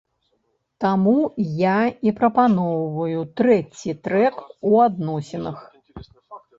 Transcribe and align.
Таму 0.85 1.13
я 1.59 1.75
і 2.09 2.15
прапаноўваю 2.21 3.21
трэці 3.43 3.97
трэк 4.09 4.35
у 4.75 4.85
адносінах. 4.89 5.57